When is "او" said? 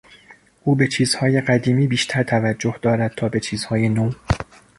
0.63-0.75